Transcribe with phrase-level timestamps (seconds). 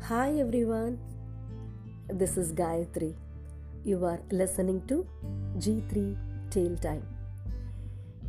[0.00, 0.98] Hi everyone,
[2.10, 3.14] this is Gayatri.
[3.84, 5.04] You are listening to
[5.58, 6.14] G3
[6.50, 7.02] Tail Time.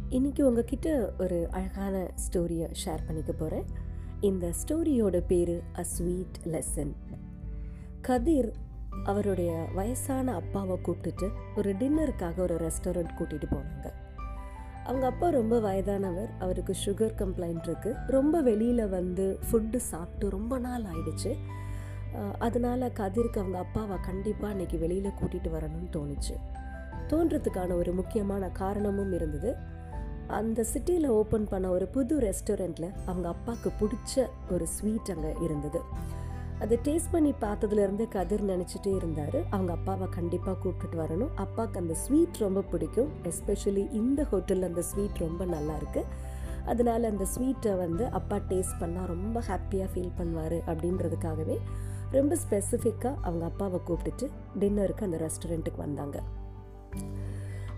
[0.10, 3.68] இன்னைக்கு உங்ககிட்ட ஒரு அழகான ஸ்டோரியை ஷேர் பண்ணிக்க போகிறேன்
[4.22, 6.94] இந்த ஸ்டோரியோட பேர் அ ஸ்வீட் லெசன்
[8.02, 8.52] கதிர்
[9.04, 14.03] அவருடைய வயசான அப்பாவை கூப்பிட்டுட்டு ஒரு டின்னருக்காக ஒரு ரெஸ்டாரண்ட் கூட்டிகிட்டு போனாங்க
[14.86, 16.30] அவங்க அப்பா ரொம்ப வயதானவர்.
[16.40, 21.32] அவருக்கு சுகர் கம்ப்ளைண்ட் இருக்குது ரொம்ப வெளியில் வந்து ஃபுட்டு சாப்பிட்டு ரொம்ப நாள் ஆயிடுச்சு.
[22.40, 26.36] அதனால் அதனால கதிருக்கு அவங்க அப்பாவை கண்டிப்பாக இன்றைக்கி வெளியில் கூட்டிகிட்டு வரணும்னு தோணுச்சு.
[27.08, 29.56] தோன்றதுக்கான ஒரு முக்கியமான காரணமும் இருந்தது.
[30.28, 35.82] அந்த சிட்டியில் ஓப்பன் பண்ண ஒரு புது ரெஸ்டாரண்ட்டில் அவங்க அப்பாவுக்கு பிடிச்ச ஒரு ஸ்வீட் அங்கே இருந்தது.
[36.62, 39.38] அதை டேஸ்ட் பண்ணி பார்த்ததுலேருந்து கதிர் நினச்சிட்டே இருந்தார்.
[39.56, 41.34] அவங்க அப்பாவை கண்டிப்பாக கூப்பிட்டுட்டு வரணும்.
[41.44, 43.10] அப்பாவுக்கு அந்த ஸ்வீட் ரொம்ப பிடிக்கும்.
[43.32, 46.32] எஸ்பெஷலி இந்த ஹோட்டலில் அந்த ஸ்வீட் ரொம்ப நல்லா இருக்குது
[46.72, 51.58] அதனால் அந்த ஸ்வீட்டை வந்து அப்பா டேஸ்ட் பண்ணால் ரொம்ப ஹாப்பியாக ஃபீல் பண்ணுவார் அப்படின்றதுக்காகவே
[52.18, 54.26] ரொம்ப ஸ்பெசிஃபிக்காக அவங்க அப்பாவை கூப்பிட்டுட்டு
[54.62, 56.18] டின்னருக்கு அந்த ரெஸ்டாரண்ட்டுக்கு வந்தாங்க.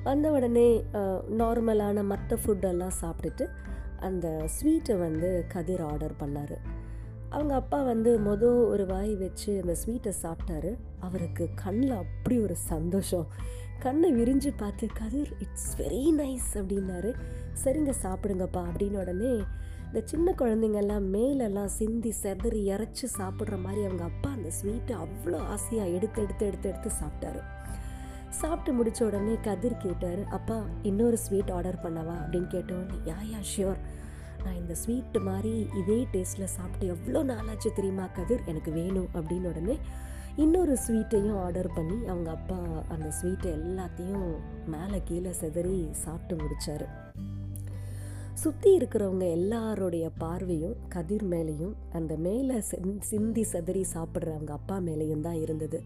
[0.07, 0.67] வந்த உடனே
[1.41, 3.45] நார்மலான மற்ற ஃபுட்டெல்லாம் சாப்பிட்டுட்டு
[4.07, 6.57] அந்த ஸ்வீட்டை வந்து கதிர் ஆர்டர் பண்ணார்.
[7.35, 10.77] அவங்க அப்பா வந்து மொதல் ஒரு வாய் வச்சு அந்த ஸ்வீட்டை சாப்பிட்டாரு.
[10.99, 13.27] அவருக்கு கண்ணில் அப்படி ஒரு சந்தோஷம்.
[13.79, 17.11] கண்ணை விரிஞ்சு பார்த்து கதிர் இட்ஸ் வெரி நைஸ் அப்படின்னாரு.
[17.63, 19.33] சரிங்க சாப்பிடுங்கப்பா அப்படின்னு உடனே
[19.85, 25.89] இந்த சின்ன குழந்தைங்கெல்லாம் மேலெல்லாம் சிந்தி செதறி இறச்சி சாப்பிட்ற மாதிரி அவங்க அப்பா அந்த ஸ்வீட்டை அவ்வளோ ஆசையாக
[25.89, 27.41] எடுத்து எடுத்து எடுத்து எடுத்து சாப்பிட்டாரு.
[28.29, 32.15] சாப்பிட்டு முடிச்ச உடனே கதிர் கேட்டார் அப்பா இன்னொரு ஸ்வீட் ஆர்டர் பண்ணவா?
[32.23, 33.81] அப்படின்னு கேட்டோடனே யா யா ஷியோர்
[34.45, 38.43] நான் இந்த ஸ்வீட்டு மாதிரி இதே டேஸ்ட்டில் சாப்பிட்டு எவ்வளோ நாளாச்சு தெரியுமா கதிர்?
[38.45, 39.75] எனக்கு வேணும் அப்படின்னு உடனே
[40.35, 44.25] இன்னொரு ஸ்வீட்டையும் ஆர்டர் பண்ணி அவங்க அப்பா அந்த ஸ்வீட்டை எல்லாத்தையும்
[44.65, 46.85] மேலே கீழே செதறி சாப்பிட்டு முடித்தார்
[48.33, 52.61] சுற்றி இருக்கிறவங்க எல்லாருடைய பார்வையும் கதிர் மேலேயும் அந்த மேலே
[53.01, 55.83] சிந்தி சதறி சாப்பிட்ற அவங்க அப்பா மேலேயும் தான் இருந்தது.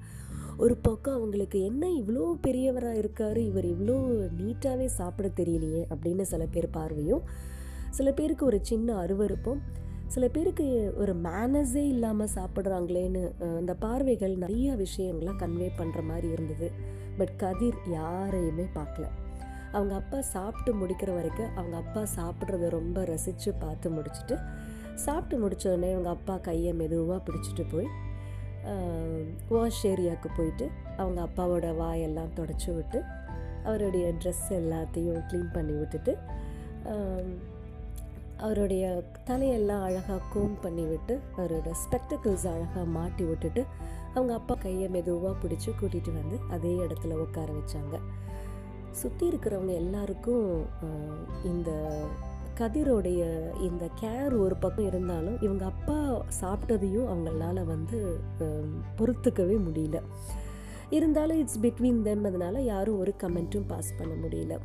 [0.58, 3.38] ஒரு பக்கம் அவங்களுக்கு என்ன இவ்வளோ பெரியவராக இருக்காரு?
[3.38, 3.98] இவர் இவ்வளோ
[4.40, 7.24] நீட்டாகவே சாப்பிட தெரியலையே அப்படின்னு சில பேர் பார்வையும்
[7.90, 9.62] சில பேருக்கு ஒரு சின்ன அருவருப்பும்
[10.08, 16.72] சில பேருக்கு ஒரு மேனஸே இல்லாமல் சாப்பிட்றாங்களேன்னு அந்த பார்வைகள் நிறைய விஷயங்களை கன்வே பண்ணுற மாதிரி இருந்தது.
[17.18, 19.08] பட் கதிர் யாரையுமே பார்க்கல.
[19.72, 24.38] அவங்க அப்பா சாப்பிட்டு முடிக்கிற வரைக்கும் அவங்க அப்பா சாப்பிட்றத ரொம்ப ரசித்து பார்த்து முடிச்சுட்டு
[24.96, 27.90] சாப்பிட்டு முடித்தோடனே அவங்க அப்பா கையை மெதுவாக பிடிச்சிட்டு போய்
[29.50, 33.02] வாஷ் ஏரியாவுக்கு போயிட்டு அவங்க அப்பாவோட வாயெல்லாம் தொடச்சி விட்டு
[33.64, 36.18] அவருடைய ட்ரெஸ் எல்லாத்தையும் க்ளீன் பண்ணி விட்டுட்டு
[38.42, 38.86] அவருடைய
[39.28, 43.64] தலையெல்லாம் அழகாக கோம் பண்ணி விட்டு அவரோட ஸ்பெக்டக்கிள்ஸ் அழகாக மாட்டி விட்டுட்டு
[44.14, 47.96] அவங்க அப்பா கையை மெதுவாக பிடிச்சி கூட்டிகிட்டு வந்து அதே இடத்துல உட்கார வச்சாங்க.
[48.92, 50.48] சுற்றி இருக்கிறவங்க எல்லாருக்கும்
[51.44, 51.72] இந்த
[52.60, 53.24] கதிரோடைய
[53.68, 55.98] இந்த கேர் ஒரு பக்கம் இருந்தாலும் இவங்க அப்பா
[56.42, 58.00] சாப்பிட்டதையும் அவங்களால வந்து
[59.00, 60.00] பொறுத்துக்கவே முடியல.
[60.98, 64.56] இருந்தாலும் இட்ஸ் பிட்வீன் தெம் அதனால் யாரும் ஒரு கமெண்ட்டும் பாஸ் பண்ண முடியல.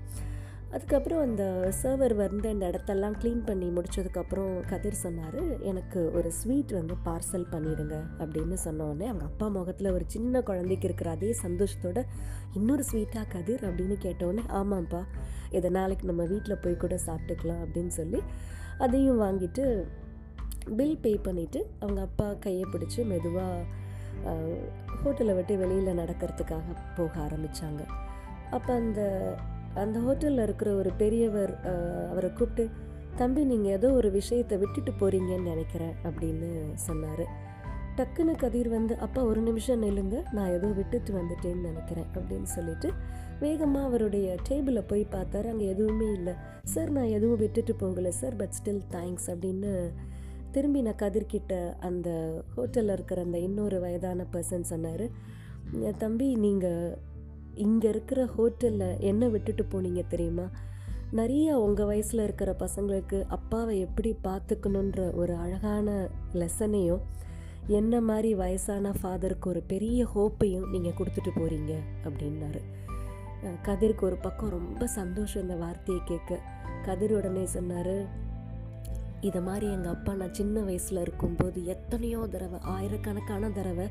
[0.74, 6.94] அதுக்கப்புறம் அந்த சர்வர் வந்து அந்த இடத்தெல்லாம் க்ளீன் பண்ணி முடிச்சதுக்கப்புறம் கதிர் சொன்னார் எனக்கு ஒரு ஸ்வீட் வந்து
[7.04, 12.02] பார்சல் பண்ணிடுங்க அப்படின்னு சொன்னோடனே அவங்க அப்பா முகத்தில் ஒரு சின்ன குழந்தைக்கு இருக்கிற அதே சந்தோஷத்தோட
[12.54, 13.60] இன்னொரு ஸ்வீட்டாக கதிர்?
[13.60, 15.02] அப்படின்னு கேட்டோடனே ஆமாம்ப்பா
[15.50, 18.22] இதை நாளைக்கு நம்ம வீட்டில் போய் கூட சாப்பிட்டுக்கலாம் அப்படின்னு சொல்லி
[18.78, 19.84] அதையும் வாங்கிட்டு
[20.76, 23.64] பில் பே பண்ணிவிட்டு அவங்க அப்பா கையை பிடிச்சி மெதுவாக
[25.04, 27.82] ஹோட்டலை விட்டு வெளியில் நடக்கிறதுக்காக போக ஆரம்பித்தாங்க
[28.50, 29.00] அப்போ அந்த
[29.82, 31.52] அந்த ஹோட்டலில் இருக்கிற ஒரு பெரியவர்
[32.10, 32.64] அவரை கூப்பிட்டு
[33.20, 36.48] தம்பி நீங்கள் ஏதோ ஒரு விஷயத்தை விட்டுட்டு போகிறீங்கன்னு நினைக்கிறேன் அப்படின்னு
[36.86, 37.24] சொன்னார்.
[37.98, 42.88] டக்குன்னு கதிர் வந்து அப்பா ஒரு நிமிஷம் நில்லுங்க நான் ஏதோ விட்டுட்டு வந்துட்டேன்னு நினைக்கிறேன் அப்படின்னு சொல்லிட்டு
[43.42, 45.46] வேகமாக அவருடைய டேபிளில் போய் பார்த்தாரு.
[45.52, 46.34] அங்கே எதுவுமே இல்லை.
[46.72, 49.72] சார் நான் எதுவும் விட்டுட்டு போகலை சார் பட் ஸ்டில் தேங்க்ஸ் அப்படின்னு
[50.56, 51.54] திரும்பி நான் கதிர்கிட்ட
[51.88, 52.08] அந்த
[52.56, 55.06] ஹோட்டலில் இருக்கிற அந்த இன்னொரு வயதான பர்சன் சொன்னார்.
[56.02, 56.82] தம்பி நீங்கள்
[57.54, 60.46] இங்கே இருக்கிற ஹோட்டலில் என்ன விட்டுட்டு போனீங்க தெரியுமா?
[61.10, 67.00] நிறைய உங்கள் வயசில் இருக்கிற பசங்களுக்கு அப்பாவை எப்படி பார்த்துக்கணுன்ற ஒரு அழகான லெசனையும்
[67.66, 71.74] என்ன மாதிரி வயசான ஃபாதருக்கு ஒரு பெரிய ஹோப்பையும் நீங்கள் கொடுத்துட்டு போகிறீங்க
[72.04, 72.60] அப்படின்னாரு.
[73.62, 76.40] கதிருக்கு ஒரு பக்கம் ரொம்ப சந்தோஷம் இந்த வார்த்தையை கேட்க.
[76.84, 77.96] கதிர் உடனே சொன்னார்
[79.20, 83.86] இதை மாதிரி எங்கள் அப்பா நான் சின்ன வயசில் இருக்கும்போது எத்தனையோ தடவை ஆயிரக்கணக்கான தடவை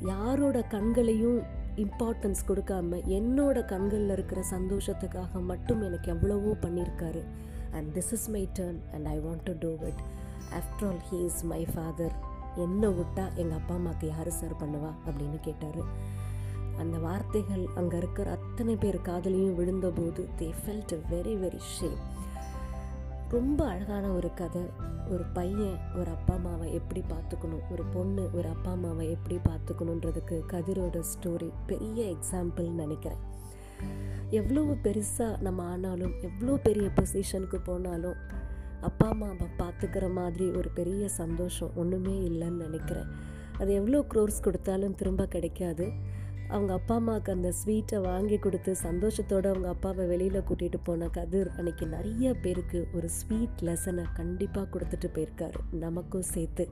[0.00, 1.40] யாரோட கண்களையும்
[1.76, 7.22] இம்பார்ட்டன்ஸ் கொடுக்காம என்னோட கண்களில் இருக்கிற சந்தோஷத்துக்காக மட்டும் எனக்கு எவ்வளவோ பண்ணியிருக்காரு.
[7.72, 10.02] And this is my turn and I want to do it
[10.52, 12.14] after all he is my father
[12.56, 14.90] என்னை விட்டா எங்கள் அப்பா அம்மாவுக்கு யார் சார் பண்ணுவா?
[15.06, 15.82] அப்படின்னு கேட்டார்.
[16.78, 21.98] அந்த வார்த்தைகள் அங்கே இருக்கிற அத்தனை பேர் காதலையும் விழுந்தபோது they felt very very shame
[23.32, 24.62] ரொம்ப அழகான ஒரு கதை.
[25.10, 27.64] ஒரு பையன் ஒரு அப்பா அம்மாவை எப்படி பார்த்துக்கணும்?
[27.70, 33.22] ஒரு பொண்ணு ஒரு அப்பா அம்மாவை எப்படி பார்த்துக்கணுன்றதுக்கு கதிரோட ஸ்டோரி பெரிய எக்ஸாம்பிள்னு நினைக்கிறேன்.
[34.30, 38.18] எவ்வளோ பெருசாக நம்ம ஆனாலும் எவ்வளோ பெரிய பொசிஷனுக்கு போனாலும்
[38.80, 43.08] அப்பா அம்மாவை பார்த்துக்கிற மாதிரி ஒரு பெரிய சந்தோஷம் ஒன்றுமே இல்லைன்னு நினைக்கிறேன்.
[43.58, 45.86] அது எவ்வளோ க்ரோர்ஸ் கொடுத்தாலும் திரும்ப கிடைக்காது.
[46.50, 51.86] அவங்க அப்பா அம்மாவுக்கு அந்த ஸ்வீட்டை வாங்கி கொடுத்து சந்தோஷத்தோடு அவங்க அப்பாவை வெளியில் கூட்டிகிட்டு போன கதிர் அன்னைக்கு
[51.86, 55.60] நிறைய பேருக்கு ஒரு ஸ்வீட் லெசனை கண்டிப்பாக கொடுத்துட்டு போயிருக்காரு.
[55.70, 56.68] நமக்கும் சேர்த்து.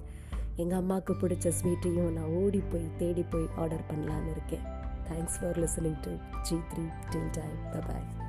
[0.57, 4.65] எங்கள் அம்மாவுக்கு பிடிச்ச ஸ்வீட்டையும் நான் ஓடி போய் தேடி போய் ஆர்டர் பண்ணலான்னு இருக்கேன்.
[5.09, 7.59] Thanks for listening to G three till time
[7.89, 8.28] bye